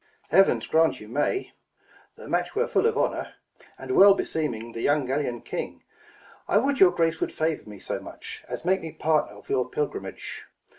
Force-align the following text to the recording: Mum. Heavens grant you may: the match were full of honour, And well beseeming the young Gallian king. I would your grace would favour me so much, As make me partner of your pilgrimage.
Mum. 0.31 0.37
Heavens 0.39 0.65
grant 0.65 0.99
you 0.99 1.07
may: 1.07 1.53
the 2.15 2.27
match 2.27 2.55
were 2.55 2.67
full 2.67 2.87
of 2.87 2.97
honour, 2.97 3.35
And 3.77 3.91
well 3.95 4.15
beseeming 4.15 4.71
the 4.71 4.81
young 4.81 5.05
Gallian 5.05 5.45
king. 5.45 5.83
I 6.47 6.57
would 6.57 6.79
your 6.79 6.89
grace 6.89 7.19
would 7.19 7.31
favour 7.31 7.69
me 7.69 7.77
so 7.77 7.99
much, 7.99 8.43
As 8.49 8.65
make 8.65 8.81
me 8.81 8.93
partner 8.93 9.37
of 9.37 9.47
your 9.47 9.69
pilgrimage. 9.69 10.45